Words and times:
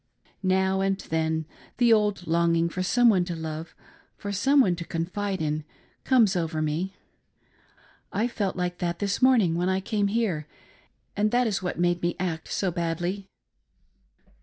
Now 0.41 0.81
and 0.81 0.97
then 0.97 1.45
the 1.77 1.93
old 1.93 2.25
longing 2.25 2.69
for 2.69 2.81
some 2.81 3.07
one 3.07 3.23
to 3.25 3.35
love, 3.35 3.75
for 4.17 4.31
some 4.31 4.59
one 4.59 4.75
to 4.77 4.83
confide 4.83 5.43
in, 5.43 5.63
comes 6.05 6.35
over 6.35 6.59
me. 6.59 6.95
I 8.11 8.27
felt 8.27 8.55
like 8.55 8.79
that 8.79 8.97
this 8.97 9.21
morning 9.21 9.53
when 9.53 9.69
I 9.69 9.79
came 9.79 10.07
here, 10.07 10.47
and 11.15 11.29
that 11.29 11.45
is 11.45 11.61
what 11.61 11.77
made 11.77 12.01
me 12.01 12.15
act 12.19 12.47
so 12.47 12.71
badly." 12.71 13.27